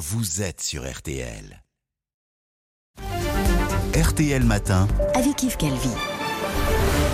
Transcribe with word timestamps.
vous 0.00 0.40
êtes 0.40 0.62
sur 0.62 0.90
RTL. 0.90 1.62
RTL 3.94 4.42
Matin. 4.44 4.88
Avec 5.14 5.42
Yves 5.42 5.58
Calvi. 5.58 5.90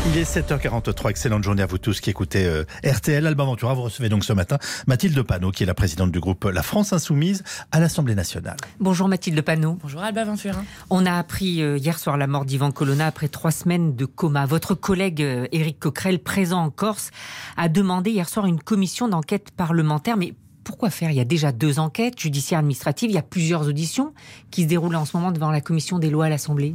Il 0.07 0.17
est 0.17 0.37
7h43. 0.37 1.11
Excellente 1.11 1.43
journée 1.43 1.63
à 1.63 1.67
vous 1.67 1.79
tous 1.79 2.01
qui 2.01 2.11
écoutez 2.11 2.47
euh, 2.47 2.63
RTL. 2.85 3.27
Alba 3.27 3.43
Ventura, 3.43 3.75
vous 3.75 3.83
recevez 3.83 4.09
donc 4.09 4.25
ce 4.25 4.33
matin 4.33 4.59
Mathilde 4.87 5.21
Panot, 5.23 5.51
qui 5.51 5.65
est 5.65 5.67
la 5.67 5.75
présidente 5.75 6.13
du 6.13 6.21
groupe 6.21 6.45
La 6.45 6.63
France 6.63 6.93
Insoumise 6.93 7.43
à 7.73 7.81
l'Assemblée 7.81 8.15
nationale. 8.15 8.57
Bonjour 8.79 9.09
Mathilde 9.09 9.41
Panot. 9.43 9.79
Bonjour 9.83 10.03
Alba 10.03 10.25
Ventura. 10.25 10.63
On 10.89 11.07
a 11.07 11.15
appris 11.15 11.63
euh, 11.63 11.79
hier 11.79 11.99
soir 11.99 12.17
la 12.17 12.29
mort 12.29 12.45
d'Ivan 12.45 12.71
Colonna 12.71 13.09
après 13.09 13.27
trois 13.27 13.51
semaines 13.51 13.97
de 13.97 14.05
coma. 14.05 14.47
Votre 14.47 14.77
collègue 14.77 15.23
euh, 15.23 15.49
Éric 15.51 15.81
Coquerel, 15.81 16.21
présent 16.21 16.63
en 16.63 16.71
Corse, 16.71 17.11
a 17.57 17.69
demandé 17.69 18.13
hier 18.13 18.29
soir 18.29 18.47
une 18.47 18.61
commission 18.61 19.09
d'enquête 19.09 19.51
parlementaire. 19.51 20.17
Mais 20.17 20.35
pourquoi 20.67 20.91
faire? 20.91 21.11
Il 21.11 21.17
y 21.17 21.21
a 21.21 21.25
déjà 21.25 21.53
deux 21.53 21.79
enquêtes 21.79 22.19
judiciaires 22.19 22.59
administratives, 22.59 23.09
il 23.09 23.15
y 23.15 23.19
a 23.19 23.23
plusieurs 23.23 23.69
auditions 23.69 24.13
qui 24.51 24.65
se 24.65 24.67
déroulent 24.67 24.97
en 24.97 25.05
ce 25.05 25.17
moment 25.17 25.31
devant 25.31 25.53
la 25.53 25.61
commission 25.61 26.01
des 26.01 26.11
lois 26.11 26.27
à 26.27 26.29
l'Assemblée. 26.29 26.75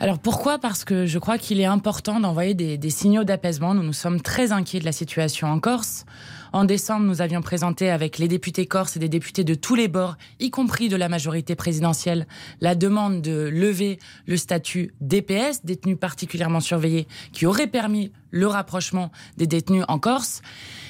Alors 0.00 0.18
pourquoi? 0.18 0.58
Parce 0.58 0.82
que 0.84 1.04
je 1.04 1.18
crois 1.18 1.36
qu'il 1.36 1.60
est 1.60 1.66
important 1.66 2.20
d'envoyer 2.20 2.54
des, 2.54 2.78
des, 2.78 2.90
signaux 2.90 3.22
d'apaisement. 3.22 3.74
Nous 3.74 3.82
nous 3.82 3.92
sommes 3.92 4.22
très 4.22 4.50
inquiets 4.50 4.80
de 4.80 4.86
la 4.86 4.92
situation 4.92 5.46
en 5.48 5.60
Corse. 5.60 6.06
En 6.52 6.64
décembre, 6.64 7.06
nous 7.06 7.22
avions 7.22 7.40
présenté 7.40 7.88
avec 7.88 8.18
les 8.18 8.28
députés 8.28 8.66
corses 8.66 8.96
et 8.96 9.00
des 9.00 9.08
députés 9.08 9.42
de 9.42 9.54
tous 9.54 9.74
les 9.74 9.88
bords, 9.88 10.16
y 10.38 10.50
compris 10.50 10.90
de 10.90 10.96
la 10.96 11.08
majorité 11.08 11.54
présidentielle, 11.54 12.26
la 12.60 12.74
demande 12.74 13.22
de 13.22 13.48
lever 13.48 13.98
le 14.26 14.36
statut 14.36 14.92
DPS, 15.00 15.64
détenu 15.64 15.96
particulièrement 15.96 16.60
surveillé, 16.60 17.08
qui 17.32 17.46
aurait 17.46 17.68
permis 17.68 18.12
le 18.30 18.46
rapprochement 18.46 19.10
des 19.38 19.46
détenus 19.46 19.84
en 19.88 19.98
Corse. 19.98 20.42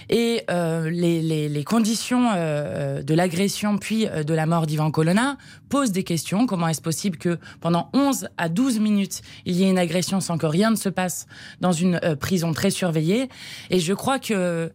Et 0.08 0.42
euh, 0.50 0.90
les, 0.90 1.22
les, 1.22 1.48
les, 1.48 1.64
conditions 1.64 2.30
euh, 2.34 3.02
de 3.02 3.14
l'agression 3.14 3.78
puis 3.78 4.06
euh, 4.08 4.24
de 4.24 4.34
la 4.34 4.46
mort 4.46 4.66
d'Ivan 4.66 4.90
Colonna 4.90 5.38
posent 5.68 5.92
des 5.92 6.02
questions. 6.02 6.46
Comment 6.46 6.68
est-ce 6.68 6.82
possible 6.82 7.18
que 7.18 7.38
pendant 7.60 7.88
11 7.94 8.28
à 8.36 8.48
12 8.48 8.80
minutes, 8.80 9.22
il 9.46 9.54
y 9.54 9.64
ait 9.64 9.70
une 9.70 9.78
agression 9.78 10.20
sans 10.20 10.38
que 10.38 10.46
rien 10.46 10.70
ne 10.70 10.76
se 10.76 10.88
passe 10.88 11.26
dans 11.60 11.72
une 11.72 12.00
euh, 12.04 12.16
prison 12.16 12.52
très 12.52 12.70
surveillée? 12.70 13.28
Et 13.70 13.78
je 13.78 13.94
crois 13.94 14.18
que 14.18 14.72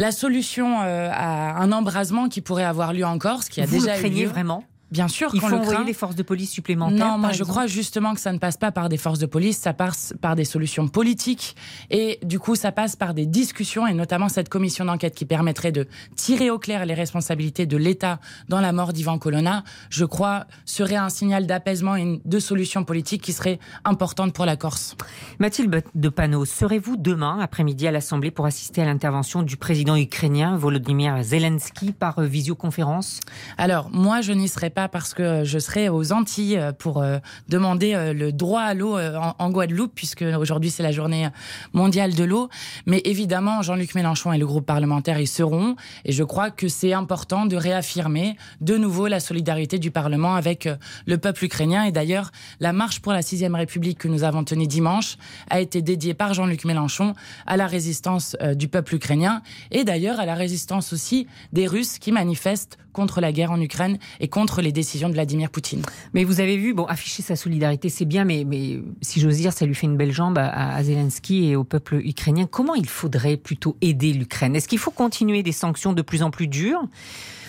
la 0.00 0.12
solution 0.12 0.80
euh, 0.80 1.10
à 1.12 1.60
un 1.60 1.72
embrasement 1.72 2.28
qui 2.28 2.40
pourrait 2.40 2.64
avoir 2.64 2.94
lieu 2.94 3.04
en 3.04 3.18
Corse, 3.18 3.50
qui 3.50 3.60
a 3.60 3.66
Vous 3.66 3.80
déjà 3.80 3.94
le 3.94 4.00
craignez 4.00 4.22
eu 4.22 4.24
lieu, 4.24 4.30
vraiment 4.30 4.64
Bien 4.90 5.08
sûr 5.08 5.30
Il 5.34 5.40
qu'on 5.40 5.46
faut 5.46 5.52
le 5.54 5.60
envoyer 5.60 5.76
craint. 5.78 5.84
des 5.84 5.92
forces 5.92 6.16
de 6.16 6.22
police 6.22 6.50
supplémentaires 6.50 7.06
Non, 7.06 7.18
moi 7.18 7.32
je 7.32 7.44
crois 7.44 7.66
justement 7.66 8.14
que 8.14 8.20
ça 8.20 8.32
ne 8.32 8.38
passe 8.38 8.56
pas 8.56 8.72
par 8.72 8.88
des 8.88 8.96
forces 8.96 9.18
de 9.18 9.26
police, 9.26 9.58
ça 9.58 9.72
passe 9.72 10.14
par 10.20 10.34
des 10.34 10.44
solutions 10.44 10.88
politiques 10.88 11.54
et 11.90 12.18
du 12.24 12.38
coup 12.40 12.54
ça 12.56 12.72
passe 12.72 12.96
par 12.96 13.14
des 13.14 13.26
discussions 13.26 13.86
et 13.86 13.94
notamment 13.94 14.28
cette 14.28 14.48
commission 14.48 14.84
d'enquête 14.84 15.14
qui 15.14 15.24
permettrait 15.26 15.72
de 15.72 15.86
tirer 16.16 16.50
au 16.50 16.58
clair 16.58 16.86
les 16.86 16.94
responsabilités 16.94 17.66
de 17.66 17.76
l'État 17.76 18.18
dans 18.48 18.60
la 18.60 18.72
mort 18.72 18.92
d'Ivan 18.92 19.18
Colonna, 19.18 19.62
je 19.90 20.04
crois 20.04 20.46
serait 20.64 20.96
un 20.96 21.08
signal 21.08 21.46
d'apaisement 21.46 21.96
et 21.96 22.20
de 22.24 22.38
solutions 22.38 22.84
politiques 22.84 23.22
qui 23.22 23.32
serait 23.32 23.58
importante 23.84 24.32
pour 24.32 24.44
la 24.44 24.56
Corse. 24.56 24.96
Mathilde 25.38 25.82
de 25.94 26.08
Panot, 26.08 26.44
serez-vous 26.44 26.96
demain 26.96 27.38
après-midi 27.40 27.86
à 27.86 27.92
l'Assemblée 27.92 28.30
pour 28.30 28.46
assister 28.46 28.82
à 28.82 28.86
l'intervention 28.86 29.42
du 29.42 29.56
président 29.56 29.96
ukrainien 29.96 30.56
Volodymyr 30.56 31.22
Zelensky 31.22 31.92
par 31.92 32.18
euh, 32.18 32.26
visioconférence? 32.26 33.20
Alors, 33.58 33.90
moi, 33.90 34.20
je 34.20 34.32
n'y 34.32 34.48
serai 34.48 34.70
pas 34.70 34.79
parce 34.88 35.14
que 35.14 35.44
je 35.44 35.58
serai 35.58 35.88
aux 35.88 36.12
Antilles 36.12 36.56
euh, 36.56 36.72
pour 36.72 37.02
euh, 37.02 37.18
demander 37.48 37.94
euh, 37.94 38.12
le 38.12 38.32
droit 38.32 38.62
à 38.62 38.74
l'eau 38.74 38.96
euh, 38.96 39.18
en, 39.38 39.50
Guadeloupe, 39.50 39.92
puisque 39.94 40.22
aujourd'hui 40.22 40.70
c'est 40.70 40.82
la 40.82 40.92
journée 40.92 41.28
mondiale 41.72 42.14
de 42.14 42.24
l'eau. 42.24 42.48
Mais 42.86 43.02
évidemment, 43.04 43.62
Jean-Luc 43.62 43.94
Mélenchon 43.94 44.32
et 44.32 44.38
le 44.38 44.46
groupe 44.46 44.66
parlementaire 44.66 45.20
y 45.20 45.26
seront. 45.26 45.76
Et 46.04 46.12
je 46.12 46.24
crois 46.24 46.50
que 46.50 46.68
c'est 46.68 46.92
important 46.92 47.46
de 47.46 47.56
réaffirmer 47.56 48.36
de 48.60 48.76
nouveau 48.76 49.06
la 49.08 49.20
solidarité 49.20 49.78
du 49.78 49.90
Parlement 49.90 50.34
avec 50.34 50.66
euh, 50.66 50.76
le 51.06 51.18
peuple 51.18 51.44
ukrainien. 51.44 51.84
Et 51.84 51.92
d'ailleurs, 51.92 52.30
la 52.60 52.72
marche 52.72 53.00
pour 53.00 53.12
la 53.12 53.22
sixième 53.22 53.54
République 53.54 53.98
que 53.98 54.08
nous 54.08 54.24
avons 54.24 54.44
tenue 54.44 54.66
dimanche 54.66 55.16
a 55.48 55.60
été 55.60 55.82
dédiée 55.82 56.14
par 56.14 56.34
Jean-Luc 56.34 56.64
Mélenchon 56.64 57.14
à 57.46 57.56
la 57.56 57.66
résistance 57.66 58.36
euh, 58.40 58.54
du 58.54 58.68
peuple 58.68 58.94
ukrainien 58.94 59.42
et 59.70 59.84
d'ailleurs 59.84 60.20
à 60.20 60.26
la 60.26 60.34
résistance 60.34 60.92
aussi 60.92 61.26
des 61.52 61.66
Russes 61.66 61.98
qui 61.98 62.12
manifestent 62.12 62.78
contre 62.92 63.20
la 63.20 63.32
guerre 63.32 63.52
en 63.52 63.60
Ukraine 63.60 63.98
et 64.18 64.28
contre 64.28 64.62
les 64.62 64.69
décisions 64.72 65.08
de 65.08 65.14
Vladimir 65.14 65.50
Poutine. 65.50 65.82
Mais 66.14 66.24
vous 66.24 66.40
avez 66.40 66.56
vu, 66.56 66.74
bon, 66.74 66.84
afficher 66.84 67.22
sa 67.22 67.36
solidarité, 67.36 67.88
c'est 67.88 68.04
bien, 68.04 68.24
mais, 68.24 68.44
mais 68.46 68.80
si 69.02 69.20
j'ose 69.20 69.36
dire, 69.36 69.52
ça 69.52 69.66
lui 69.66 69.74
fait 69.74 69.86
une 69.86 69.96
belle 69.96 70.12
jambe 70.12 70.38
à, 70.38 70.74
à 70.74 70.82
Zelensky 70.82 71.48
et 71.48 71.56
au 71.56 71.64
peuple 71.64 71.96
ukrainien. 72.04 72.46
Comment 72.50 72.74
il 72.74 72.88
faudrait 72.88 73.36
plutôt 73.36 73.76
aider 73.80 74.12
l'Ukraine? 74.12 74.56
Est-ce 74.56 74.68
qu'il 74.68 74.78
faut 74.78 74.90
continuer 74.90 75.42
des 75.42 75.52
sanctions 75.52 75.92
de 75.92 76.02
plus 76.02 76.22
en 76.22 76.30
plus 76.30 76.48
dures? 76.48 76.82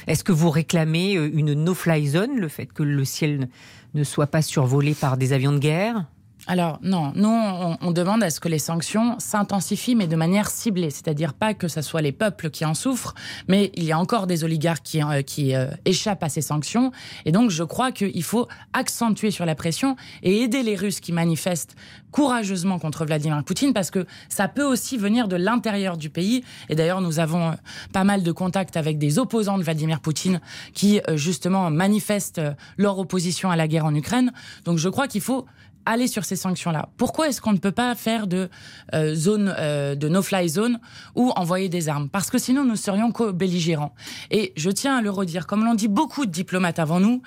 Est-ce 0.08 0.24
que 0.24 0.32
vous 0.32 0.50
réclamez 0.50 1.16
euh, 1.16 1.30
une 1.34 1.54
no-fly 1.54 2.08
zone, 2.08 2.38
le 2.38 2.48
fait 2.48 2.66
que 2.66 2.84
le 2.84 3.06
ciel 3.06 3.50
ne 3.94 4.04
soit 4.04 4.28
pas 4.28 4.42
survolé 4.42 4.94
par 4.94 5.18
des 5.18 5.34
avions 5.34 5.52
de 5.52 5.60
guerre? 5.60 6.06
Alors 6.52 6.80
non, 6.84 7.14
nous 7.16 7.30
on, 7.30 7.92
demande 7.92 8.22
à 8.24 8.30
ce 8.30 8.42
que 8.42 8.50
les 8.50 8.60
sanctions 8.60 9.16
s'intensifient, 9.20 9.96
mais 9.96 10.08
de 10.08 10.18
manière 10.18 10.50
ciblée, 10.50 10.90
c'est-à-dire 10.90 11.34
pas 11.34 11.54
que 11.54 11.70
ce 11.70 11.82
soit 11.82 12.02
les 12.02 12.12
peuples 12.12 12.50
qui 12.50 12.66
en 12.66 12.74
souffrent, 12.74 13.16
mais 13.48 13.72
il 13.76 13.86
y 13.86 13.94
a 13.94 13.98
encore 13.98 14.28
des 14.28 14.44
oligarques 14.44 14.84
qui, 14.84 15.02
euh, 15.02 15.22
qui 15.22 15.56
euh, 15.56 15.68
échappent 15.86 16.24
à 16.24 16.28
ces 16.28 16.42
sanctions, 16.42 16.92
et 17.24 17.32
donc 17.32 17.52
je 17.52 17.64
crois 17.64 17.94
qu'il 17.94 18.22
faut 18.22 18.50
accentuer 18.74 19.32
sur 19.32 19.46
la 19.46 19.56
pression 19.56 19.96
et 20.24 20.42
aider 20.42 20.62
les 20.62 20.76
Russes 20.76 21.00
qui 21.00 21.14
manifestent 21.14 21.78
courageusement 22.12 22.80
contre 22.80 23.06
Vladimir 23.06 23.42
Poutine, 23.46 23.72
parce 23.72 23.90
que 23.90 24.06
ça 24.28 24.50
peut 24.50 24.66
aussi 24.66 24.98
venir 24.98 25.30
de 25.30 25.38
l'intérieur 25.38 25.96
du 25.96 26.10
pays, 26.10 26.44
et 26.68 26.76
d'ailleurs 26.76 27.00
nous 27.00 27.20
avons 27.20 27.52
euh, 27.52 27.54
pas 27.94 28.04
mal 28.04 28.24
de 28.24 28.32
contacts 28.34 28.76
avec 28.76 28.98
des 28.98 29.20
opposants 29.20 29.58
de 29.58 29.64
Vladimir 29.64 30.02
Poutine 30.02 30.42
qui 30.74 31.00
justement 31.14 31.72
manifestent 31.72 32.42
leur 32.76 33.00
opposition 33.00 33.50
à 33.52 33.56
la 33.56 33.70
guerre 33.70 33.86
en 33.86 33.96
Ukraine, 33.96 34.34
donc 34.66 34.80
je 34.80 34.90
crois 34.90 35.08
qu'il 35.08 35.22
faut 35.22 35.46
aller 35.86 36.08
sur 36.08 36.26
ces 36.26 36.36
sanctions-là. 36.36 36.90
Pourquoi 36.98 37.30
est-ce 37.30 37.42
qu'on 37.42 37.54
ne 37.54 37.58
peut 37.58 37.72
pas 37.72 37.94
faire 37.96 38.28
de 38.28 38.50
euh, 38.94 39.16
zone 39.16 39.54
euh, 39.58 39.96
de 39.96 40.08
no-fly 40.08 40.50
zone 40.50 40.80
ou 41.16 41.32
envoyer 41.36 41.70
des 41.70 41.90
armes? 41.90 42.10
Parce 42.10 42.30
que 42.30 42.38
sinon 42.38 42.64
nous 42.64 42.76
serions 42.76 43.12
co-belligérants. 43.12 43.94
Et 44.30 44.54
je 44.56 44.70
tiens 44.70 44.98
à 44.98 45.02
le 45.02 45.10
redire, 45.10 45.48
comme 45.48 45.64
l'ont 45.66 45.76
dit 45.76 45.88
beaucoup 45.88 46.26
de 46.26 46.32
diplomates 46.32 46.80
avant 46.80 47.00
nous, 47.00 47.22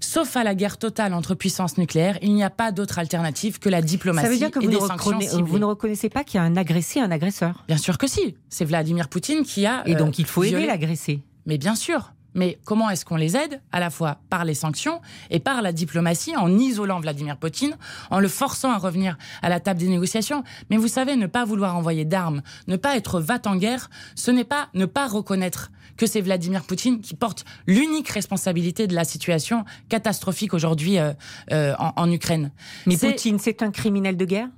sauf 0.00 0.36
à 0.36 0.44
la 0.44 0.54
guerre 0.54 0.78
totale 0.78 1.14
entre 1.14 1.34
puissances 1.34 1.78
nucléaires, 1.78 2.18
il 2.22 2.34
n'y 2.34 2.44
a 2.44 2.50
pas 2.50 2.72
d'autre 2.72 2.98
alternative 2.98 3.58
que 3.58 3.68
la 3.68 3.82
diplomatie 3.82 4.26
Ça 4.26 4.32
veut 4.32 4.38
dire 4.38 4.50
que 4.50 4.58
vous 4.58 4.70
ne, 4.70 5.42
vous 5.42 5.68
reconnaissez 5.68 6.08
pas 6.08 6.24
qu'il 6.24 6.38
y 6.38 6.40
a 6.40 6.44
un 6.44 6.56
agressé, 6.56 7.00
un 7.00 7.10
agresseur? 7.10 7.64
Bien 7.66 7.78
sûr 7.78 7.98
que 7.98 8.06
si. 8.06 8.36
C'est 8.48 8.64
Vladimir 8.64 9.08
Poutine 9.08 9.44
qui 9.44 9.66
a. 9.66 9.82
Et 9.86 9.94
euh, 9.94 9.98
donc 9.98 10.18
il 10.18 10.26
faut 10.26 10.42
aider 10.44 10.66
l'agressé. 10.66 11.22
Mais 11.46 11.58
bien 11.58 11.74
sûr. 11.74 12.12
Mais 12.34 12.58
comment 12.64 12.90
est-ce 12.90 13.04
qu'on 13.04 13.16
les 13.16 13.36
aide 13.36 13.60
À 13.72 13.80
la 13.80 13.90
fois 13.90 14.18
par 14.30 14.44
les 14.44 14.54
sanctions 14.54 15.00
et 15.30 15.40
par 15.40 15.62
la 15.62 15.72
diplomatie, 15.72 16.36
en 16.36 16.56
isolant 16.58 17.00
Vladimir 17.00 17.36
Poutine, 17.36 17.76
en 18.10 18.20
le 18.20 18.28
forçant 18.28 18.70
à 18.70 18.78
revenir 18.78 19.16
à 19.42 19.48
la 19.48 19.60
table 19.60 19.80
des 19.80 19.88
négociations? 19.88 20.44
Mais 20.70 20.76
vous 20.76 20.88
savez, 20.88 21.16
ne 21.16 21.26
pas 21.26 21.44
vouloir 21.44 21.76
envoyer 21.76 22.04
d'armes, 22.04 22.42
ne 22.66 22.76
pas 22.76 22.96
être 22.96 23.20
va 23.20 23.38
en 23.46 23.56
guerre, 23.56 23.88
ce 24.14 24.30
n'est 24.30 24.44
pas 24.44 24.68
ne 24.74 24.84
pas 24.86 25.06
reconnaître 25.08 25.70
que 25.96 26.06
c'est 26.06 26.20
Vladimir 26.20 26.62
Poutine 26.64 27.00
qui 27.00 27.14
porte 27.14 27.44
l'unique 27.66 28.08
responsabilité 28.08 28.86
de 28.86 28.94
la 28.94 29.04
situation 29.04 29.64
catastrophique 29.88 30.54
aujourd'hui 30.54 30.98
euh, 30.98 31.12
euh, 31.50 31.74
en, 31.78 31.92
en 31.96 32.10
Ukraine. 32.12 32.52
Mais 32.86 32.96
Poutine, 32.96 33.38
c'est 33.38 33.62
un 33.62 33.70
criminel 33.70 34.16
de 34.16 34.24
guerre? 34.24 34.48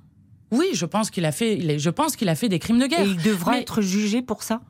Oui, 0.51 0.71
je 0.75 0.85
pense 0.85 1.11
qu'il 1.11 1.25
a 1.25 1.33
fait, 1.33 1.79
je 1.79 1.91
pense 1.91 2.17
qu'il 2.17 2.29
a 2.29 2.35
fait 2.35 2.49
des 2.49 2.59
crimes 2.59 2.79
de 2.81 2.87
guerre. 2.87 3.07
Et 3.07 3.09
il 3.11 3.23
devra 3.23 3.53
Mais- 3.53 3.61
être 3.63 3.81
jugé 3.81 4.21
pour 4.23 4.43
ça? 4.43 4.61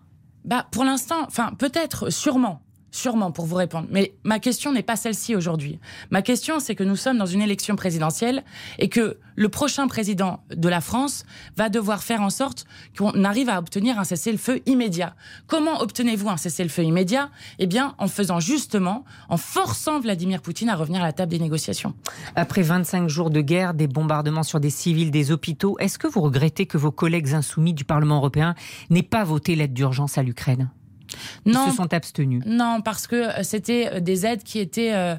Bah, 0.44 0.66
pour 0.70 0.84
l'instant, 0.84 1.24
enfin, 1.26 1.52
peut-être, 1.58 2.10
sûrement. 2.10 2.62
Sûrement 2.90 3.30
pour 3.30 3.46
vous 3.46 3.56
répondre. 3.56 3.86
Mais 3.90 4.12
ma 4.24 4.38
question 4.38 4.72
n'est 4.72 4.82
pas 4.82 4.96
celle-ci 4.96 5.36
aujourd'hui. 5.36 5.78
Ma 6.10 6.22
question, 6.22 6.58
c'est 6.58 6.74
que 6.74 6.84
nous 6.84 6.96
sommes 6.96 7.18
dans 7.18 7.26
une 7.26 7.42
élection 7.42 7.76
présidentielle 7.76 8.44
et 8.78 8.88
que 8.88 9.18
le 9.36 9.48
prochain 9.48 9.86
président 9.86 10.42
de 10.54 10.68
la 10.68 10.80
France 10.80 11.24
va 11.56 11.68
devoir 11.68 12.02
faire 12.02 12.20
en 12.20 12.30
sorte 12.30 12.66
qu'on 12.98 13.24
arrive 13.24 13.48
à 13.48 13.58
obtenir 13.58 13.98
un 13.98 14.04
cessez-le-feu 14.04 14.60
immédiat. 14.66 15.14
Comment 15.46 15.80
obtenez-vous 15.80 16.28
un 16.28 16.36
cessez-le-feu 16.36 16.82
immédiat? 16.82 17.30
Eh 17.58 17.66
bien, 17.66 17.94
en 17.98 18.08
faisant 18.08 18.40
justement, 18.40 19.04
en 19.28 19.36
forçant 19.36 20.00
Vladimir 20.00 20.42
Poutine 20.42 20.68
à 20.68 20.74
revenir 20.74 21.00
à 21.02 21.06
la 21.06 21.12
table 21.12 21.30
des 21.30 21.38
négociations. 21.38 21.94
Après 22.34 22.62
25 22.62 23.08
jours 23.08 23.30
de 23.30 23.40
guerre, 23.40 23.72
des 23.72 23.86
bombardements 23.86 24.42
sur 24.42 24.60
des 24.60 24.70
civils, 24.70 25.10
des 25.10 25.30
hôpitaux, 25.30 25.76
est-ce 25.78 25.98
que 25.98 26.06
vous 26.06 26.20
regrettez 26.20 26.66
que 26.66 26.76
vos 26.76 26.90
collègues 26.90 27.34
insoumis 27.34 27.72
du 27.72 27.84
Parlement 27.84 28.16
européen 28.16 28.54
n'aient 28.90 29.02
pas 29.02 29.24
voté 29.24 29.54
l'aide 29.54 29.72
d'urgence 29.72 30.18
à 30.18 30.22
l'Ukraine? 30.22 30.70
Ils 31.46 31.52
Non, 31.52 31.70
se 31.70 31.76
sont 31.76 31.92
abstenus. 31.92 32.42
Non, 32.46 32.80
parce 32.82 33.06
que 33.06 33.16
euh, 33.16 33.42
c'était 33.42 33.90
euh, 33.92 34.00
des 34.00 34.26
aides 34.26 34.42
qui 34.42 34.58
étaient 34.58 34.92
euh, 34.94 35.16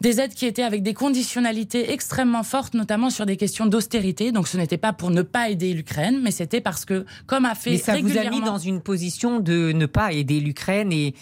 des 0.00 0.20
aides 0.20 0.34
qui 0.34 0.46
étaient 0.46 0.62
avec 0.62 0.82
des 0.82 0.94
conditionnalités 0.94 1.92
extrêmement 1.92 2.42
fortes, 2.42 2.74
notamment 2.74 3.10
sur 3.10 3.24
des 3.24 3.36
questions 3.36 3.66
d'austérité. 3.66 4.32
Donc 4.32 4.48
ce 4.48 4.56
n'était 4.56 4.76
pas 4.76 4.92
pour 4.92 5.10
ne 5.10 5.22
pas 5.22 5.48
aider 5.48 5.72
l'Ukraine, 5.72 6.20
mais 6.22 6.30
c'était 6.30 6.60
parce 6.60 6.84
que, 6.84 7.06
comme 7.26 7.44
a 7.44 7.54
fait 7.54 7.70
Mais 7.70 7.78
ça 7.78 7.98
vous 7.98 8.18
a 8.18 8.28
mis 8.28 8.40
dans 8.40 8.58
une 8.58 8.80
position 8.80 9.40
de 9.40 9.72
ne 9.72 9.86
pas 9.86 10.12
aider 10.12 10.40
l'Ukraine 10.40 10.92
et, 10.92 11.14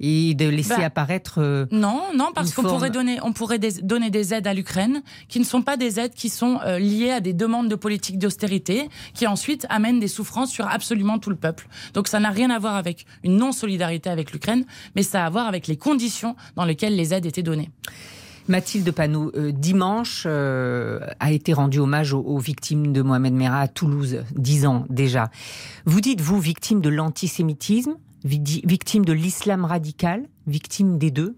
et 0.00 0.34
de 0.34 0.48
laisser 0.48 0.76
Bah, 0.76 0.84
apparaître. 0.86 1.34
euh, 1.38 1.66
Non, 1.70 2.02
non, 2.14 2.28
parce 2.34 2.52
qu'on 2.54 2.62
forme- 2.62 2.74
pourrait 2.74 2.90
donner, 2.90 3.18
on 3.22 3.32
pourrait 3.32 3.58
des- 3.58 3.80
donner 3.82 4.10
des 4.10 4.34
aides 4.34 4.46
à 4.46 4.54
l'Ukraine 4.54 5.02
qui 5.28 5.38
ne 5.38 5.44
sont 5.44 5.62
pas 5.62 5.76
des 5.76 5.98
aides 6.00 6.14
qui 6.14 6.28
sont 6.28 6.58
euh, 6.66 6.78
liées 6.78 7.10
à 7.12 7.20
des 7.20 7.32
demandes 7.32 7.68
de 7.68 7.74
politique 7.76 8.18
d'austérité, 8.18 8.88
qui 9.14 9.26
ensuite 9.26 9.66
amènent 9.70 10.00
des 10.00 10.08
souffrances 10.08 10.50
sur 10.50 10.66
absolument 10.68 11.18
tout 11.18 11.30
le 11.30 11.36
peuple. 11.36 11.66
Donc 11.94 12.08
ça 12.08 12.20
n'a 12.20 12.30
rien 12.30 12.50
à 12.50 12.58
voir 12.58 12.76
avec 12.76 13.06
une 13.24 13.36
non-solidarité 13.36 14.10
avec 14.10 14.32
l'Ukraine, 14.32 14.64
mais 14.94 15.02
ça 15.02 15.22
a 15.22 15.26
à 15.26 15.30
voir 15.30 15.46
avec 15.46 15.66
les 15.66 15.76
conditions 15.76 16.36
dans 16.56 16.64
lesquelles 16.64 16.94
les 16.96 17.14
aides 17.14 17.26
étaient 17.26 17.42
données. 17.42 17.70
Mathilde 18.48 18.88
Panot, 18.92 19.32
euh, 19.34 19.50
dimanche 19.50 20.22
euh, 20.24 21.00
a 21.18 21.32
été 21.32 21.52
rendu 21.52 21.80
hommage 21.80 22.12
aux, 22.12 22.20
aux 22.20 22.38
victimes 22.38 22.92
de 22.92 23.02
Mohamed 23.02 23.32
Merah 23.34 23.62
à 23.62 23.66
Toulouse, 23.68 24.22
dix 24.36 24.66
ans 24.66 24.84
déjà. 24.88 25.30
Vous 25.84 26.00
dites, 26.00 26.20
vous, 26.20 26.38
victime 26.38 26.80
de 26.80 26.88
l'antisémitisme, 26.88 27.94
victime 28.26 29.04
de 29.04 29.12
l'islam 29.12 29.64
radical, 29.64 30.28
victime 30.46 30.98
des 30.98 31.10
deux 31.10 31.36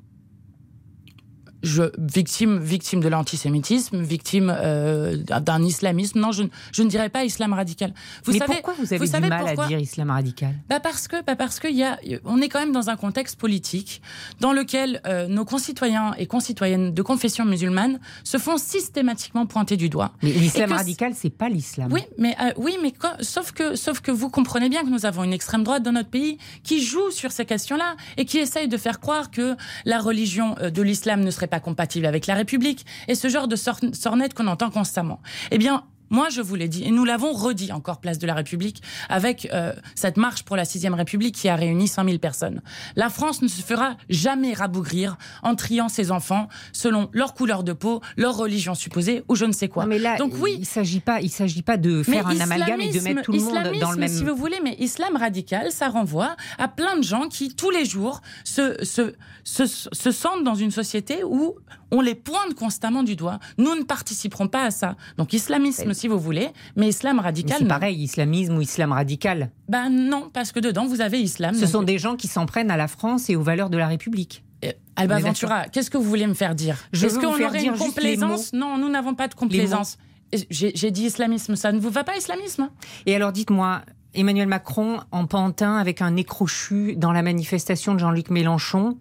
je, 1.62 1.84
victime, 1.98 2.58
victime 2.58 3.00
de 3.00 3.08
l'antisémitisme, 3.08 4.00
victime 4.02 4.54
euh, 4.56 5.16
d'un 5.16 5.62
islamisme. 5.62 6.20
Non, 6.20 6.32
je, 6.32 6.44
ne- 6.44 6.48
je 6.72 6.82
ne 6.82 6.88
dirais 6.88 7.08
pas 7.08 7.24
islam 7.24 7.52
radical. 7.52 7.92
Vous 8.24 8.32
Mais 8.32 8.38
savez, 8.38 8.54
pourquoi 8.54 8.74
vous 8.74 8.92
avez 8.92 8.98
vous 8.98 9.12
du 9.12 9.28
mal 9.28 9.44
pourquoi 9.44 9.64
à 9.64 9.68
dire 9.68 9.78
islam 9.78 10.10
radical? 10.10 10.54
Bah 10.68 10.80
parce 10.80 11.08
que, 11.08 11.22
bah 11.24 11.36
parce 11.36 11.58
que 11.58 11.68
y 11.68 11.82
a, 11.82 11.98
on 12.24 12.40
est 12.40 12.48
quand 12.48 12.60
même 12.60 12.72
dans 12.72 12.90
un 12.90 12.96
contexte 12.96 13.38
politique 13.38 14.02
dans 14.40 14.52
lequel 14.52 15.00
euh, 15.06 15.26
nos 15.26 15.44
concitoyens 15.44 16.14
et 16.18 16.26
concitoyennes 16.26 16.94
de 16.94 17.02
confession 17.02 17.44
musulmane 17.44 17.98
se 18.24 18.38
font 18.38 18.56
systématiquement 18.56 19.46
pointer 19.46 19.76
du 19.76 19.88
doigt. 19.88 20.12
Mais 20.22 20.30
l'islam 20.30 20.72
radical, 20.72 21.12
c'est 21.14 21.30
pas 21.30 21.48
l'islam. 21.48 21.92
Oui, 21.92 22.02
mais 22.18 22.36
euh, 22.40 22.52
oui, 22.56 22.76
mais 22.82 22.92
quand- 22.92 23.16
sauf 23.20 23.52
que 23.52 23.74
sauf 23.74 24.00
que 24.00 24.10
vous 24.12 24.28
comprenez 24.30 24.68
bien 24.68 24.82
que 24.82 24.90
nous 24.90 25.06
avons 25.06 25.24
une 25.24 25.32
extrême 25.32 25.64
droite 25.64 25.82
dans 25.82 25.92
notre 25.92 26.10
pays 26.10 26.38
qui 26.62 26.82
joue 26.82 27.10
sur 27.10 27.32
ces 27.32 27.44
questions-là 27.44 27.96
et 28.16 28.24
qui 28.24 28.38
essaye 28.38 28.68
de 28.68 28.76
faire 28.76 29.00
croire 29.00 29.30
que 29.30 29.56
la 29.84 29.98
religion 29.98 30.54
euh, 30.60 30.70
de 30.70 30.82
l'islam 30.82 31.20
ne 31.22 31.30
serait 31.30 31.47
pas 31.48 31.60
compatible 31.60 32.06
avec 32.06 32.26
la 32.26 32.34
République 32.34 32.86
et 33.08 33.14
ce 33.14 33.28
genre 33.28 33.48
de 33.48 33.56
sor- 33.56 33.80
sornettes 33.92 34.34
qu'on 34.34 34.46
entend 34.46 34.70
constamment. 34.70 35.20
Eh 35.50 35.58
bien. 35.58 35.84
Moi, 36.10 36.28
je 36.30 36.40
vous 36.40 36.54
l'ai 36.54 36.68
dit, 36.68 36.84
et 36.84 36.90
nous 36.90 37.04
l'avons 37.04 37.32
redit 37.32 37.72
encore 37.72 38.00
place 38.00 38.18
de 38.18 38.26
la 38.26 38.34
République, 38.34 38.82
avec 39.08 39.48
euh, 39.52 39.72
cette 39.94 40.16
marche 40.16 40.42
pour 40.42 40.56
la 40.56 40.64
sixième 40.64 40.94
République 40.94 41.34
qui 41.34 41.48
a 41.48 41.56
réuni 41.56 41.88
100 41.88 42.04
000 42.04 42.18
personnes. 42.18 42.62
La 42.96 43.10
France 43.10 43.42
ne 43.42 43.48
se 43.48 43.62
fera 43.62 43.96
jamais 44.08 44.54
rabougrir 44.54 45.16
en 45.42 45.54
triant 45.54 45.88
ses 45.88 46.10
enfants 46.10 46.48
selon 46.72 47.08
leur 47.12 47.34
couleur 47.34 47.62
de 47.62 47.72
peau, 47.72 48.00
leur 48.16 48.36
religion 48.36 48.74
supposée 48.74 49.22
ou 49.28 49.34
je 49.34 49.44
ne 49.44 49.52
sais 49.52 49.68
quoi. 49.68 49.84
Non, 49.84 49.88
mais 49.90 49.98
là, 49.98 50.16
Donc 50.16 50.32
oui, 50.40 50.56
il 50.58 50.66
s'agit 50.66 51.00
pas, 51.00 51.20
il 51.20 51.30
s'agit 51.30 51.62
pas 51.62 51.76
de 51.76 52.02
faire 52.02 52.26
un 52.26 52.40
amalgame 52.40 52.80
et 52.80 52.92
de 52.92 53.00
mettre 53.00 53.22
tout 53.22 53.32
le 53.32 53.40
monde 53.40 53.78
dans 53.80 53.92
le 53.92 53.98
même. 53.98 54.08
Si 54.08 54.24
vous 54.24 54.36
voulez, 54.36 54.58
mais 54.62 54.76
islam 54.78 55.16
radical, 55.16 55.70
ça 55.72 55.88
renvoie 55.88 56.36
à 56.58 56.68
plein 56.68 56.96
de 56.96 57.04
gens 57.04 57.28
qui, 57.28 57.54
tous 57.54 57.70
les 57.70 57.84
jours, 57.84 58.20
se, 58.44 58.84
se, 58.84 59.14
se, 59.44 59.66
se 59.66 60.10
sentent 60.10 60.44
dans 60.44 60.54
une 60.54 60.70
société 60.70 61.22
où 61.24 61.56
on 61.90 62.00
les 62.00 62.14
pointe 62.14 62.54
constamment 62.54 63.02
du 63.02 63.16
doigt. 63.16 63.38
Nous 63.56 63.74
ne 63.74 63.82
participerons 63.82 64.48
pas 64.48 64.64
à 64.64 64.70
ça. 64.70 64.96
Donc, 65.16 65.32
islamisme, 65.32 65.94
si 65.98 66.08
vous 66.08 66.18
voulez, 66.18 66.48
mais 66.76 66.88
islam 66.88 67.18
radical, 67.20 67.58
C'est 67.58 67.66
pareil, 67.66 68.02
islamisme 68.02 68.56
ou 68.56 68.62
islam 68.62 68.92
radical. 68.92 69.50
Ben 69.68 69.90
non, 69.90 70.30
parce 70.32 70.52
que 70.52 70.60
dedans, 70.60 70.86
vous 70.86 71.00
avez 71.00 71.20
islam. 71.20 71.54
Ce 71.54 71.60
donc- 71.60 71.68
sont 71.70 71.82
des 71.82 71.98
gens 71.98 72.16
qui 72.16 72.28
s'en 72.28 72.46
prennent 72.46 72.70
à 72.70 72.76
la 72.76 72.88
France 72.88 73.28
et 73.28 73.36
aux 73.36 73.42
valeurs 73.42 73.68
de 73.70 73.76
la 73.76 73.86
République. 73.88 74.44
Euh, 74.64 74.72
Alba 74.96 75.18
Ventura, 75.18 75.64
qu'est-ce 75.68 75.90
que 75.90 75.98
vous 75.98 76.08
voulez 76.08 76.26
me 76.26 76.34
faire 76.34 76.54
dire? 76.54 76.76
Est-ce 76.92 77.18
qu'on 77.18 77.34
aurait 77.44 77.64
une 77.64 77.76
complaisance? 77.76 78.52
Non, 78.52 78.78
nous 78.78 78.88
n'avons 78.88 79.14
pas 79.14 79.28
de 79.28 79.34
complaisance. 79.34 79.98
J'ai 80.50 80.72
j'ai 80.74 80.90
dit 80.90 81.04
islamisme, 81.04 81.56
ça 81.56 81.72
ne 81.72 81.80
vous 81.80 81.90
va 81.90 82.04
pas, 82.04 82.16
islamisme? 82.16 82.68
Et 83.06 83.14
alors 83.14 83.32
dites-moi, 83.32 83.82
Emmanuel 84.14 84.48
Macron 84.48 85.00
en 85.10 85.26
pantin 85.26 85.76
avec 85.76 86.02
un 86.02 86.10
nez 86.12 86.24
crochu 86.24 86.96
dans 86.96 87.12
la 87.12 87.22
manifestation 87.22 87.94
de 87.94 87.98
Jean-Luc 87.98 88.30
Mélenchon. 88.30 88.98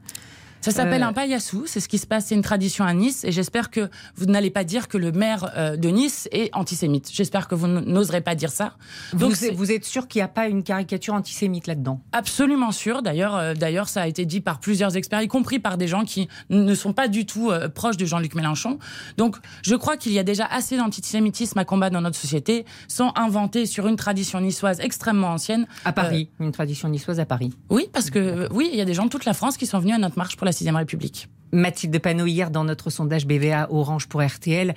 Ça 0.71 0.83
s'appelle 0.83 1.03
Euh, 1.03 1.07
un 1.07 1.13
paillassou, 1.13 1.63
c'est 1.65 1.79
ce 1.79 1.87
qui 1.87 1.97
se 1.97 2.05
passe, 2.05 2.25
c'est 2.25 2.35
une 2.35 2.41
tradition 2.41 2.83
à 2.83 2.93
Nice, 2.93 3.23
et 3.23 3.31
j'espère 3.31 3.71
que 3.71 3.89
vous 4.15 4.25
n'allez 4.25 4.49
pas 4.49 4.65
dire 4.65 4.89
que 4.89 4.97
le 4.97 5.13
maire 5.13 5.51
euh, 5.55 5.77
de 5.77 5.87
Nice 5.87 6.27
est 6.33 6.53
antisémite. 6.53 7.09
J'espère 7.13 7.47
que 7.47 7.55
vous 7.55 7.67
n'oserez 7.67 8.21
pas 8.21 8.35
dire 8.35 8.51
ça. 8.51 8.75
Donc 9.13 9.33
Vous, 9.53 9.71
êtes 9.71 9.85
sûr 9.85 10.07
qu'il 10.07 10.19
n'y 10.19 10.23
a 10.23 10.27
pas 10.27 10.47
une 10.47 10.63
caricature 10.63 11.13
antisémite 11.13 11.67
là-dedans? 11.67 12.01
Absolument 12.11 12.73
sûr. 12.73 13.01
D'ailleurs, 13.01 13.35
euh, 13.35 13.53
d'ailleurs, 13.53 13.87
ça 13.87 14.01
a 14.01 14.07
été 14.07 14.25
dit 14.25 14.41
par 14.41 14.59
plusieurs 14.59 14.97
experts, 14.97 15.21
y 15.21 15.27
compris 15.27 15.59
par 15.59 15.77
des 15.77 15.87
gens 15.87 16.03
qui 16.03 16.27
ne 16.49 16.75
sont 16.75 16.91
pas 16.91 17.07
du 17.07 17.25
tout 17.25 17.51
proches 17.73 17.97
de 17.97 18.05
Jean-Luc 18.05 18.35
Mélenchon. 18.35 18.77
Donc, 19.17 19.37
je 19.61 19.75
crois 19.75 19.95
qu'il 19.95 20.11
y 20.11 20.19
a 20.19 20.23
déjà 20.23 20.45
assez 20.45 20.75
d'antisémitisme 20.75 21.57
à 21.59 21.65
combattre 21.65 21.93
dans 21.93 22.01
notre 22.01 22.17
société, 22.17 22.65
sans 22.87 23.13
inventer 23.15 23.65
sur 23.65 23.87
une 23.87 23.95
tradition 23.95 24.41
niçoise 24.41 24.79
extrêmement 24.81 25.29
ancienne. 25.29 25.65
À 25.85 25.93
Paris, 25.93 26.29
une 26.39 26.51
tradition 26.51 26.89
niçoise 26.89 27.19
à 27.19 27.25
Paris. 27.25 27.53
Oui, 27.69 27.87
parce 27.93 28.09
que 28.09 28.47
oui, 28.51 28.69
il 28.71 28.77
y 28.77 28.81
a 28.81 28.85
des 28.85 28.93
gens 28.93 29.05
de 29.05 29.09
toute 29.09 29.25
la 29.25 29.33
France 29.33 29.57
qui 29.57 29.65
sont 29.65 29.79
venus 29.79 29.95
à 29.95 29.99
notre 29.99 30.17
marche 30.17 30.35
pour 30.35 30.45
la 30.45 30.51
sixième 30.57 30.75
République. 30.75 31.29
Mathilde 31.53 31.97
Panot, 31.99 32.25
hier, 32.25 32.51
dans 32.51 32.65
notre 32.65 32.89
sondage 32.89 33.25
BVA 33.25 33.67
Orange 33.71 34.07
pour 34.07 34.21
RTL, 34.21 34.75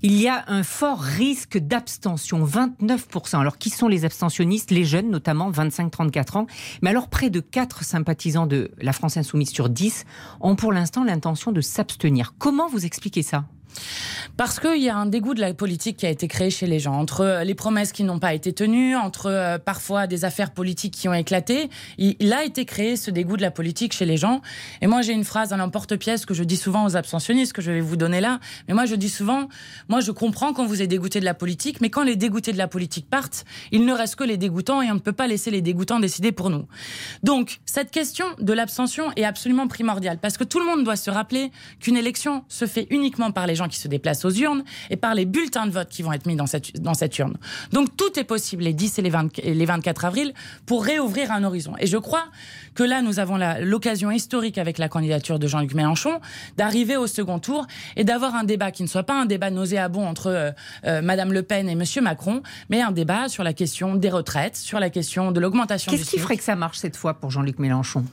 il 0.00 0.14
y 0.14 0.28
a 0.28 0.44
un 0.46 0.62
fort 0.62 1.00
risque 1.00 1.58
d'abstention, 1.58 2.44
29%. 2.44 3.40
Alors, 3.40 3.58
qui 3.58 3.68
sont 3.68 3.88
les 3.88 4.04
abstentionnistes? 4.04 4.70
Les 4.70 4.84
jeunes, 4.84 5.10
notamment 5.10 5.50
25-34 5.50 6.38
ans. 6.38 6.46
Mais 6.82 6.90
alors, 6.90 7.08
près 7.08 7.30
de 7.30 7.40
4 7.40 7.84
sympathisants 7.84 8.46
de 8.46 8.70
la 8.80 8.92
France 8.92 9.16
Insoumise 9.16 9.50
sur 9.50 9.68
10 9.68 10.04
ont 10.40 10.54
pour 10.54 10.72
l'instant 10.72 11.04
l'intention 11.04 11.50
de 11.50 11.60
s'abstenir. 11.60 12.34
Comment 12.38 12.68
vous 12.68 12.86
expliquez 12.86 13.22
ça? 13.22 13.44
Parce 14.36 14.60
qu'il 14.60 14.80
y 14.80 14.88
a 14.88 14.96
un 14.96 15.06
dégoût 15.06 15.34
de 15.34 15.40
la 15.40 15.52
politique 15.52 15.96
qui 15.96 16.06
a 16.06 16.10
été 16.10 16.28
créé 16.28 16.50
chez 16.50 16.66
les 16.66 16.78
gens, 16.78 16.94
entre 16.94 17.22
euh, 17.22 17.44
les 17.44 17.54
promesses 17.54 17.92
qui 17.92 18.04
n'ont 18.04 18.20
pas 18.20 18.34
été 18.34 18.52
tenues, 18.52 18.96
entre 18.96 19.26
euh, 19.26 19.58
parfois 19.58 20.06
des 20.06 20.24
affaires 20.24 20.52
politiques 20.52 20.94
qui 20.94 21.08
ont 21.08 21.14
éclaté. 21.14 21.70
Il, 21.98 22.32
a 22.32 22.44
été 22.44 22.64
créé 22.64 22.96
ce 22.96 23.10
dégoût 23.10 23.36
de 23.36 23.42
la 23.42 23.50
politique 23.50 23.92
chez 23.92 24.04
les 24.04 24.16
gens. 24.16 24.40
Et 24.80 24.86
moi, 24.86 25.02
j'ai 25.02 25.12
une 25.12 25.24
phrase 25.24 25.52
à 25.52 25.56
l'emporte-pièce 25.56 26.24
que 26.24 26.34
je 26.34 26.44
dis 26.44 26.56
souvent 26.56 26.86
aux 26.86 26.96
abstentionnistes, 26.96 27.52
que 27.52 27.62
je 27.62 27.72
vais 27.72 27.80
vous 27.80 27.96
donner 27.96 28.20
là. 28.20 28.38
Mais 28.68 28.74
moi, 28.74 28.86
je 28.86 28.94
dis 28.94 29.08
souvent, 29.08 29.48
moi, 29.88 30.00
je 30.00 30.12
comprends 30.12 30.52
quand 30.52 30.66
vous 30.66 30.82
êtes 30.82 30.88
dégoûté 30.88 31.18
de 31.20 31.24
la 31.24 31.34
politique, 31.34 31.80
mais 31.80 31.90
quand 31.90 32.04
les 32.04 32.16
dégoûtés 32.16 32.52
de 32.52 32.58
la 32.58 32.68
politique 32.68 33.10
partent, 33.10 33.44
il 33.72 33.84
ne 33.84 33.92
reste 33.92 34.16
que 34.16 34.24
les 34.24 34.36
dégoûtants 34.36 34.82
et 34.82 34.90
on 34.90 34.94
ne 34.94 35.00
peut 35.00 35.12
pas 35.12 35.26
laisser 35.26 35.50
les 35.50 35.62
dégoûtants 35.62 35.98
décider 35.98 36.32
pour 36.32 36.50
nous. 36.50 36.66
Donc, 37.24 37.58
cette 37.66 37.90
question 37.90 38.26
de 38.38 38.52
l'abstention 38.52 39.10
est 39.16 39.24
absolument 39.24 39.66
primordiale 39.66 40.18
parce 40.18 40.36
que 40.36 40.44
tout 40.44 40.60
le 40.60 40.64
monde 40.64 40.84
doit 40.84 40.96
se 40.96 41.10
rappeler 41.10 41.50
qu'une 41.80 41.96
élection 41.96 42.44
se 42.48 42.66
fait 42.66 42.86
uniquement 42.90 43.32
par 43.32 43.46
les 43.46 43.56
gens 43.58 43.68
qui 43.68 43.78
se 43.78 43.88
déplacent 43.88 44.24
aux 44.24 44.30
urnes 44.30 44.64
et 44.90 44.96
par 44.96 45.14
les 45.14 45.26
bulletins 45.26 45.66
de 45.66 45.72
vote 45.72 45.88
qui 45.88 46.02
vont 46.02 46.12
être 46.12 46.26
mis 46.26 46.36
dans 46.36 46.46
cette, 46.46 46.80
dans 46.80 46.94
cette 46.94 47.18
urne. 47.18 47.36
Donc, 47.72 47.96
tout 47.96 48.18
est 48.18 48.24
possible 48.24 48.64
les 48.64 48.72
10 48.72 48.98
et 48.98 49.02
les, 49.02 49.10
20 49.10 49.38
et 49.40 49.54
les 49.54 49.66
24 49.66 50.04
avril 50.04 50.32
pour 50.66 50.84
réouvrir 50.84 51.32
un 51.32 51.44
horizon. 51.44 51.74
Et 51.78 51.86
je 51.86 51.96
crois 51.98 52.24
que 52.74 52.82
là, 52.82 53.02
nous 53.02 53.18
avons 53.18 53.38
l'occasion 53.60 54.10
historique 54.10 54.58
avec 54.58 54.78
la 54.78 54.88
candidature 54.88 55.38
de 55.38 55.46
Jean-Luc 55.46 55.74
Mélenchon 55.74 56.20
d'arriver 56.56 56.96
au 56.96 57.06
second 57.06 57.38
tour 57.38 57.66
et 57.96 58.04
d'avoir 58.04 58.34
un 58.34 58.44
débat 58.44 58.70
qui 58.70 58.82
ne 58.82 58.88
soit 58.88 59.02
pas 59.02 59.20
un 59.20 59.26
débat 59.26 59.50
nauséabond 59.50 60.06
entre 60.06 60.28
euh, 60.28 60.50
euh, 60.84 61.02
Madame 61.02 61.32
Le 61.32 61.42
Pen 61.42 61.68
et 61.68 61.74
Monsieur 61.74 62.02
Macron, 62.02 62.42
mais 62.70 62.80
un 62.80 62.92
débat 62.92 63.28
sur 63.28 63.42
la 63.42 63.52
question 63.52 63.96
des 63.96 64.10
retraites, 64.10 64.56
sur 64.56 64.78
la 64.78 64.90
question 64.90 65.32
de 65.32 65.40
l'augmentation 65.40 65.90
Qu'est-ce 65.90 66.10
qui 66.10 66.18
ferait 66.18 66.36
que 66.36 66.44
ça 66.44 66.56
marche 66.56 66.78
cette 66.78 66.96
fois 66.96 67.14
pour 67.14 67.30
Jean-Luc 67.30 67.58
Mélenchon? 67.58 68.04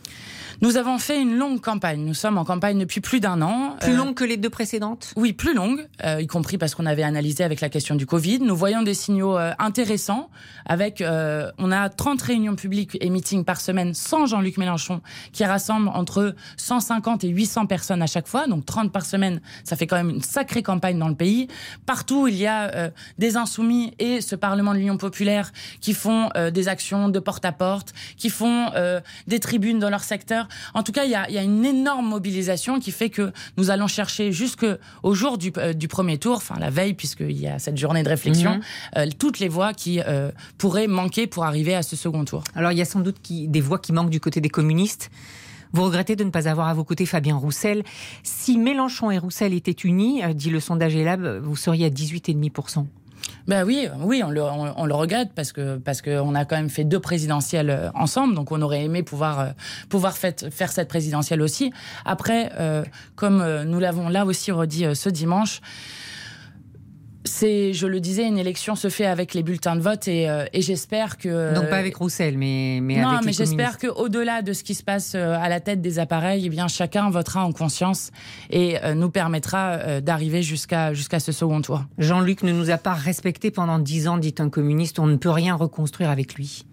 Nous 0.61 0.77
avons 0.77 0.97
fait 0.99 1.21
une 1.21 1.37
longue 1.37 1.59
campagne. 1.61 2.03
Nous 2.05 2.13
sommes 2.13 2.37
en 2.37 2.45
campagne 2.45 2.79
depuis 2.79 3.01
plus 3.01 3.19
d'un 3.19 3.41
an. 3.41 3.75
Plus 3.81 3.91
Euh, 3.93 3.97
longue 3.97 4.13
que 4.15 4.23
les 4.23 4.37
deux 4.37 4.49
précédentes? 4.49 5.13
Oui, 5.15 5.33
plus 5.33 5.53
longue, 5.53 5.87
euh, 6.03 6.21
y 6.21 6.27
compris 6.27 6.57
parce 6.57 6.75
qu'on 6.75 6.85
avait 6.85 7.03
analysé 7.03 7.43
avec 7.43 7.61
la 7.61 7.69
question 7.69 7.95
du 7.95 8.05
Covid. 8.05 8.39
Nous 8.39 8.55
voyons 8.55 8.81
des 8.81 8.93
signaux 8.93 9.37
euh, 9.37 9.51
intéressants. 9.59 10.29
Avec, 10.65 11.01
euh, 11.01 11.51
on 11.57 11.71
a 11.71 11.89
30 11.89 12.21
réunions 12.21 12.55
publiques 12.55 12.97
et 13.01 13.09
meetings 13.09 13.43
par 13.43 13.59
semaine 13.59 13.93
sans 13.93 14.25
Jean-Luc 14.25 14.57
Mélenchon, 14.57 15.01
qui 15.33 15.43
rassemblent 15.43 15.89
entre 15.89 16.35
150 16.57 17.23
et 17.23 17.29
800 17.29 17.65
personnes 17.65 18.01
à 18.01 18.07
chaque 18.07 18.27
fois. 18.27 18.47
Donc 18.47 18.65
30 18.65 18.91
par 18.91 19.05
semaine, 19.05 19.41
ça 19.63 19.75
fait 19.75 19.87
quand 19.87 19.97
même 19.97 20.09
une 20.09 20.21
sacrée 20.21 20.63
campagne 20.63 20.97
dans 20.97 21.09
le 21.09 21.15
pays. 21.15 21.47
Partout, 21.85 22.27
il 22.27 22.35
y 22.35 22.47
a 22.47 22.91
des 23.17 23.37
insoumis 23.37 23.93
et 23.99 24.21
ce 24.21 24.35
Parlement 24.35 24.73
de 24.73 24.79
l'Union 24.79 24.97
populaire 24.97 25.51
qui 25.81 25.93
font 25.93 26.29
des 26.51 26.67
actions 26.67 27.09
de 27.09 27.19
porte-à-porte, 27.19 27.93
qui 28.17 28.29
font 28.29 28.71
des 29.27 29.39
tribunes 29.39 29.79
dans 29.79 29.89
leur 29.89 30.03
secteur. 30.03 30.44
En 30.73 30.83
tout 30.83 30.91
cas, 30.91 31.03
il 31.05 31.11
y 31.11 31.15
a, 31.15 31.27
il 31.29 31.35
y 31.35 31.37
a 31.37 31.43
une 31.43 31.65
énorme 31.65 32.07
mobilisation 32.07 32.79
qui 32.79 32.91
fait 32.91 33.09
que 33.09 33.31
nous 33.57 33.69
allons 33.69 33.87
chercher 33.87 34.31
jusqu'au 34.31 35.13
jour 35.13 35.37
du, 35.37 35.51
euh, 35.57 35.73
du 35.73 35.87
premier 35.87 36.17
tour, 36.17 36.37
enfin 36.37 36.55
la 36.59 36.69
veille, 36.69 36.93
puisqu'il 36.93 37.37
y 37.39 37.47
a 37.47 37.59
cette 37.59 37.77
journée 37.77 38.03
de 38.03 38.09
réflexion, 38.09 38.55
Mhm. 38.55 38.61
euh, 38.97 39.05
toutes 39.17 39.39
les 39.39 39.47
voix 39.49 39.73
qui 39.73 39.99
euh, 40.05 40.31
pourraient 40.57 40.87
manquer 40.87 41.27
pour 41.27 41.45
arriver 41.45 41.75
à 41.75 41.83
ce 41.83 41.95
second 41.95 42.25
tour. 42.25 42.43
Alors 42.55 42.71
il 42.71 42.77
y 42.77 42.81
a 42.81 42.85
sans 42.85 42.99
doute 42.99 43.17
qui- 43.21 43.47
des 43.47 43.61
voix 43.61 43.79
qui 43.79 43.91
manquent 43.93 44.09
du 44.09 44.19
côté 44.19 44.41
des 44.41 44.49
communistes. 44.49 45.09
Vous 45.73 45.83
regrettez 45.83 46.15
de 46.15 46.23
ne 46.23 46.29
pas 46.29 46.47
avoir 46.47 46.67
à 46.69 46.73
vos 46.73 46.83
côtés 46.85 47.05
Fabien 47.05 47.35
Roussel. 47.35 47.83
Si 48.23 48.57
Mélenchon 48.57 49.11
et 49.11 49.17
Roussel 49.17 49.53
étaient 49.53 49.71
unis, 49.83 50.21
dit 50.33 50.49
le 50.49 50.61
sondage 50.61 50.95
Elab, 50.95 51.41
vous 51.43 51.55
seriez 51.57 51.85
à 51.87 51.89
18,5%. 51.89 52.85
Ben 53.47 53.63
oui, 53.63 53.87
oui, 53.99 54.23
on 54.23 54.31
le, 54.31 54.41
on, 54.41 54.73
on 54.75 54.85
le 54.85 54.95
regrette 54.95 55.29
parce 55.35 55.51
que 55.51 55.77
parce 55.77 56.01
qu'on 56.01 56.33
a 56.33 56.45
quand 56.45 56.55
même 56.55 56.69
fait 56.69 56.83
deux 56.83 56.99
présidentielles 56.99 57.69
euh, 57.69 57.89
ensemble, 57.93 58.33
donc 58.33 58.51
on 58.51 58.61
aurait 58.61 58.83
aimé 58.83 59.03
pouvoir 59.03 59.39
euh, 59.39 59.45
pouvoir 59.87 60.17
faire 60.17 60.71
cette 60.71 60.87
présidentielle 60.87 61.41
aussi. 61.41 61.71
Après, 62.05 62.51
euh, 62.59 62.83
comme 63.15 63.41
euh, 63.41 63.63
nous 63.63 63.79
l'avons 63.79 64.09
là 64.09 64.25
aussi 64.25 64.51
redit 64.51 64.95
ce 64.95 65.09
dimanche. 65.09 65.61
C'est, 67.35 67.73
je 67.73 67.85
le 67.85 67.99
disais, 67.99 68.25
une 68.25 68.37
élection 68.37 68.75
se 68.75 68.89
fait 68.89 69.05
avec 69.05 69.33
les 69.33 69.43
bulletins 69.43 69.75
de 69.75 69.81
vote 69.81 70.07
et, 70.07 70.29
euh, 70.29 70.45
et 70.53 70.61
j'espère 70.61 71.17
que. 71.17 71.53
Donc 71.53 71.69
pas 71.69 71.77
avec 71.77 71.95
Roussel, 71.97 72.37
mais, 72.37 72.79
mais 72.81 73.01
non, 73.01 73.09
avec 73.09 73.25
mais 73.25 73.33
j'espère 73.33 73.77
qu'au-delà 73.77 74.41
de 74.41 74.53
ce 74.53 74.63
qui 74.63 74.73
se 74.73 74.83
passe 74.83 75.13
euh, 75.15 75.37
à 75.37 75.49
la 75.49 75.59
tête 75.59 75.81
des 75.81 75.99
appareils, 75.99 76.45
eh 76.45 76.49
bien 76.49 76.69
chacun 76.69 77.09
votera 77.09 77.45
en 77.45 77.51
conscience 77.51 78.11
et 78.49 78.81
euh, 78.83 78.93
nous 78.93 79.09
permettra 79.09 79.71
euh, 79.71 80.01
d'arriver 80.01 80.43
jusqu'à 80.43 80.93
jusqu'à 80.93 81.19
ce 81.19 81.33
second 81.33 81.61
tour. 81.61 81.83
Jean-Luc 81.97 82.41
ne 82.43 82.53
nous 82.53 82.69
a 82.69 82.77
pas 82.77 82.93
respecté 82.93 83.51
pendant 83.51 83.79
dix 83.79 84.07
ans, 84.07 84.17
dit 84.17 84.35
un 84.39 84.49
communiste. 84.49 84.99
On 84.99 85.07
ne 85.07 85.17
peut 85.17 85.29
rien 85.29 85.55
reconstruire 85.55 86.09
avec 86.09 86.35
lui. 86.35 86.63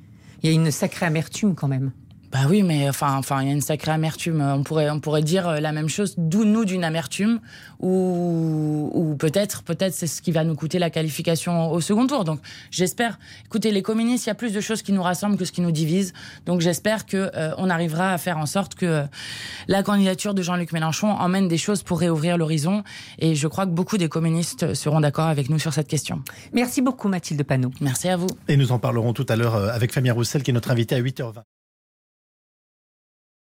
Il 0.43 0.51
y 0.51 0.53
a 0.53 0.55
une 0.55 0.71
sacrée 0.71 1.07
amertume 1.07 1.57
quand 1.57 1.69
même. 1.69 1.91
Bah 2.33 2.47
oui, 2.49 2.63
mais 2.63 2.89
enfin, 2.89 3.19
enfin, 3.19 3.43
il 3.43 3.49
y 3.49 3.51
a 3.51 3.53
une 3.53 3.61
sacrée 3.61 3.91
amertume. 3.91 4.41
On 4.41 4.63
pourrait, 4.63 4.89
on 4.89 5.01
pourrait 5.01 5.23
dire 5.23 5.47
euh, 5.47 5.61
la 5.61 5.71
même 5.71 5.91
chose, 5.91 6.15
d'où 6.17 6.47
nous 6.47 6.65
d'une 6.65 6.83
amertume, 6.83 7.41
ou, 7.79 8.91
ou 8.95 9.15
peut-être, 9.17 9.63
peut-être, 9.63 9.93
c'est 9.93 10.07
ce 10.07 10.23
qui 10.23 10.33
va 10.33 10.43
nous 10.43 10.55
coûter 10.55 10.79
la 10.79 10.89
qualification 10.89 11.71
au 11.71 11.83
second 11.83 12.07
tour. 12.07 12.25
Donc, 12.25 12.41
j'espère. 12.71 13.19
Écoutez, 13.45 13.71
les 13.71 13.83
communistes, 13.83 14.25
il 14.25 14.29
y 14.31 14.33
a 14.33 14.35
plus 14.35 14.55
de 14.55 14.63
choses 14.63 14.81
qui 14.81 14.93
nous 14.93 15.03
rassemblent 15.03 15.37
que 15.37 15.45
ce 15.45 15.53
qui 15.53 15.61
nous 15.61 15.73
divise. 15.73 16.15
Donc, 16.47 16.63
j'espère 16.63 17.05
que 17.05 17.31
euh, 17.37 17.53
on 17.59 17.69
arrivera 17.69 18.15
à 18.15 18.19
faire 18.19 18.39
en 18.39 18.47
sorte 18.47 18.77
que 18.77 18.87
euh, 18.87 19.03
la 19.69 19.83
candidature 19.83 20.33
de 20.33 20.41
Jean-Luc 20.41 20.73
Mélenchon 20.73 21.09
emmène 21.09 21.49
des 21.49 21.59
choses 21.59 21.83
pour 21.83 22.01
réouvrir 22.01 22.39
l'horizon. 22.39 22.83
Et 23.19 23.35
je 23.35 23.47
crois 23.47 23.67
que 23.67 23.73
beaucoup 23.73 23.99
des 23.99 24.09
communistes 24.09 24.73
seront 24.73 25.01
d'accord 25.01 25.27
avec 25.27 25.51
nous 25.51 25.59
sur 25.59 25.75
cette 25.75 25.89
question. 25.89 26.23
Merci 26.55 26.81
beaucoup, 26.81 27.09
Mathilde 27.09 27.43
Panot. 27.43 27.73
Merci 27.83 28.09
à 28.09 28.17
vous. 28.17 28.29
Et 28.49 28.57
nous 28.57 28.73
en 28.73 28.79
parlerons 28.79 29.13
tout 29.13 29.27
à 29.29 29.37
l'heure 29.37 29.55
avec 29.55 29.93
Fabien 29.93 30.15
Roussel, 30.15 30.43
qui 30.43 30.51
est 30.51 30.55
notre 30.55 30.71
invité 30.71 30.95
à 30.95 31.01
8h20. 31.03 31.43